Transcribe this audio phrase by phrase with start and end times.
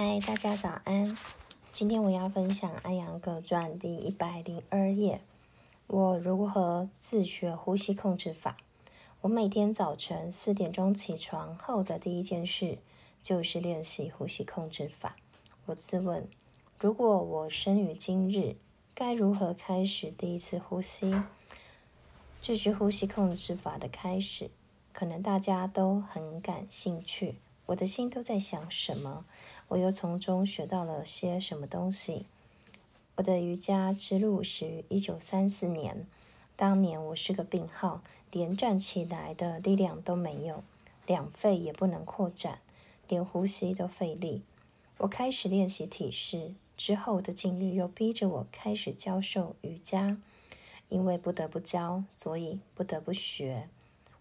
[0.00, 1.18] 嗨，大家早安！
[1.72, 5.20] 今天我要分享《安阳格传》第一百零二页。
[5.88, 8.56] 我如何自学呼吸控制法？
[9.22, 12.78] 我每天早晨四点钟起床后的第一件事
[13.20, 15.16] 就是练习呼吸控制法。
[15.66, 16.28] 我自问：
[16.78, 18.54] 如果我生于今日，
[18.94, 21.12] 该如何开始第一次呼吸？
[22.40, 24.52] 这是呼吸控制法的开始，
[24.92, 27.34] 可能大家都很感兴趣。
[27.68, 29.26] 我的心都在想什么？
[29.68, 32.24] 我又从中学到了些什么东西？
[33.16, 36.06] 我的瑜伽之路始于一九三四年，
[36.56, 38.00] 当年我是个病号，
[38.30, 40.64] 连站起来的力量都没有，
[41.06, 42.60] 两肺也不能扩展，
[43.06, 44.40] 连呼吸都费力。
[44.98, 50.16] 我开始练习体式，之后的境遇又逼着我开始教授瑜伽，
[50.88, 53.68] 因为不得不教，所以不得不学。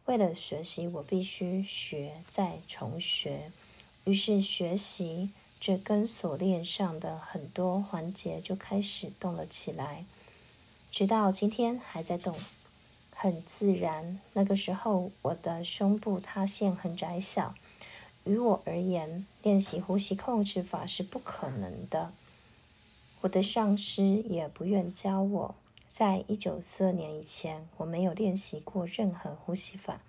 [0.08, 3.52] 为了学习，我必须学再重学。
[4.06, 10.06] 于是，学习这根锁链上的很多环节就开始动了起来，
[10.90, 12.34] 直到今天还在动，
[13.14, 14.22] 很自然。
[14.31, 17.53] 那个时候，我的胸部塌陷很窄小，
[18.24, 22.14] 于我而言，练习呼吸控制法是不可能的。
[23.20, 25.56] 我的上司也不愿教我。
[25.98, 30.00] 在一九四二年以前，我没有练习过任何呼吸法。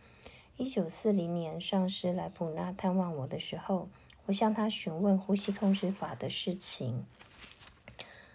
[0.59, 3.89] 一九四零年，上师来普纳探望我的时候，
[4.27, 7.07] 我向他询问呼吸控制法的事情。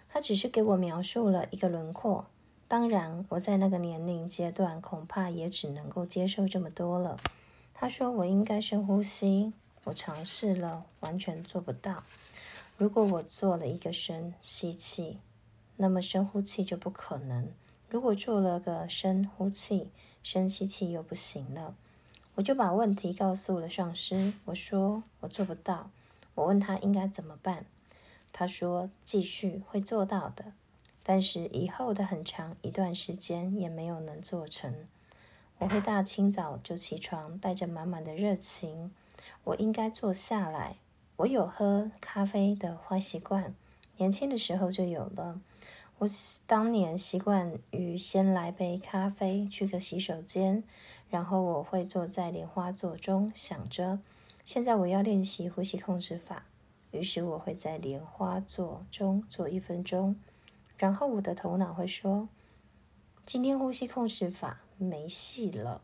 [0.08, 2.26] 他只是给我描述了一个轮廓。
[2.66, 7.20] 当然，我在那个年龄阶段，恐怕也只能够接受这么多了。
[7.72, 9.52] 他说我应该深呼吸，
[9.84, 12.02] 我尝试了，完全做不到。
[12.76, 15.20] 如果我做了一个深吸气。
[15.76, 17.48] 那么深呼气就不可能。
[17.88, 19.90] 如果做了个深呼气、
[20.22, 21.74] 深吸气又不行了，
[22.34, 24.32] 我就把问题告诉了上师。
[24.46, 25.90] 我说我做不到。
[26.34, 27.64] 我问他应该怎么办，
[28.32, 30.46] 他说继续会做到的，
[31.04, 34.74] 但是以后的很长一段时间也没有能做成。
[35.58, 38.92] 我会大清早就起床，带着满满的热情。
[39.44, 40.76] 我应该坐下来。
[41.18, 43.54] 我有喝咖啡的坏习惯，
[43.98, 45.40] 年轻的时候就有了。
[45.98, 46.08] 我
[46.46, 50.64] 当年习惯于先来杯咖啡，去个洗手间，
[51.08, 54.00] 然后我会坐在莲花座中，想着
[54.44, 56.44] 现在我要练习呼吸控制法。
[56.90, 60.14] 于是我会在莲花座中坐一分钟，
[60.76, 62.28] 然后我的头脑会说
[63.26, 65.80] ：“今天呼吸控制法没戏了。”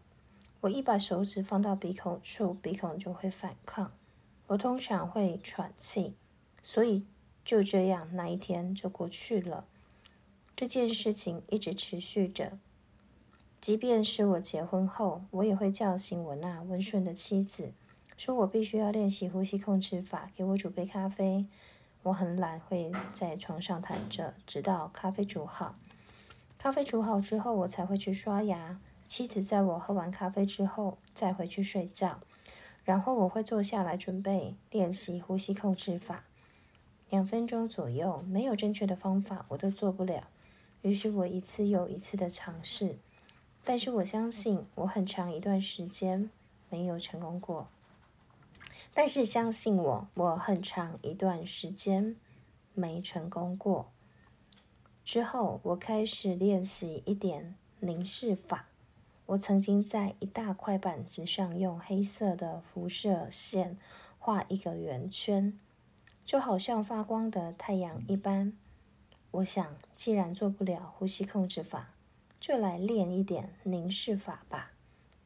[0.62, 3.90] 我一把手指放到鼻孔处，鼻孔就会反抗。
[4.48, 6.14] 我通常会喘气，
[6.62, 7.04] 所以
[7.44, 9.64] 就这样，那一天就过去了。
[10.60, 12.58] 这件事情一直持续着，
[13.62, 17.72] 即便是我结婚后，我也会叫醒我那温顺的妻子，
[18.18, 21.46] 说我必须要练习呼吸控制法，给我煮杯咖啡。
[22.02, 25.76] 我很懒，会在床上躺着，直到咖啡煮好。
[26.58, 28.78] 咖啡煮好之后，我才会去刷牙。
[29.08, 32.20] 妻子在我喝完咖啡之后，再回去睡觉。
[32.84, 36.24] 然后我会坐下来准备练习呼吸控制法，
[37.08, 38.22] 两分钟左右。
[38.28, 40.24] 没有正确的方法，我都做不了。
[40.82, 42.96] 于是我一次又一次的尝试，
[43.64, 46.30] 但是我相信我很长一段时间
[46.68, 47.68] 没有成功过。
[48.92, 52.16] 但是相信我，我很长一段时间
[52.74, 53.90] 没成功过。
[55.04, 58.66] 之后我开始练习一点凝视法。
[59.26, 63.78] 我曾经在一大块板子上用黑色的辐射线
[64.18, 65.56] 画一个圆圈，
[66.24, 68.52] 就好像发光的太阳一般。
[69.32, 71.94] 我想，既然做不了呼吸控制法，
[72.40, 74.72] 就来练一点凝视法吧。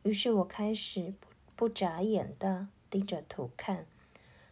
[0.02, 1.26] 于是我开始不
[1.56, 3.86] 不眨眼的盯着图看，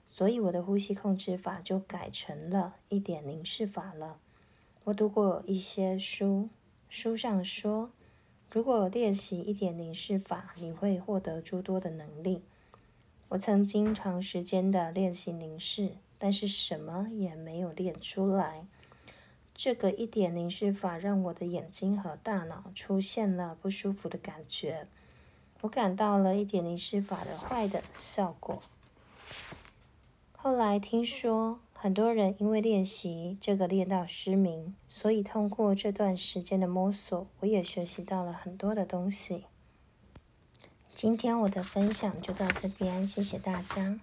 [0.08, 4.18] 所以我的呼吸控制法就改成了一点凝视法了。
[4.84, 6.48] 我读过一些书，
[6.88, 7.90] 书上说，
[8.50, 12.40] 如果练习一点凝视法，你会获得诸多的能力。
[13.28, 18.66] 我曾经长时间的练习凝视，但是什么也没有练出来。
[19.64, 24.88] 这个一点凝视法让我的眼睛和大脑出现了不舒服的感觉，
[25.60, 28.60] 我感到了一点凝视法的坏的效果。
[30.32, 39.44] 后来听说很多人因为练习这个练到失明，所以通过这段时间的摸索，我也学习到了很多的东西。
[40.92, 44.00] 今天我的分享就到这边，谢谢大家。